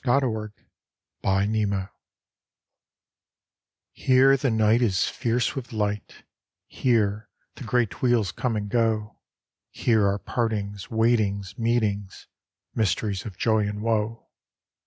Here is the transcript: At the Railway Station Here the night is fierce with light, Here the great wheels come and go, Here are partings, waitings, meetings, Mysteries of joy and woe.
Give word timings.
At 0.03 0.21
the 0.21 0.27
Railway 0.29 0.47
Station 1.21 1.87
Here 3.91 4.35
the 4.35 4.49
night 4.49 4.81
is 4.81 5.07
fierce 5.07 5.53
with 5.55 5.71
light, 5.71 6.23
Here 6.65 7.29
the 7.53 7.63
great 7.63 8.01
wheels 8.01 8.31
come 8.31 8.55
and 8.55 8.67
go, 8.67 9.19
Here 9.69 10.07
are 10.07 10.17
partings, 10.17 10.89
waitings, 10.89 11.55
meetings, 11.59 12.25
Mysteries 12.73 13.27
of 13.27 13.37
joy 13.37 13.67
and 13.67 13.83
woe. 13.83 14.27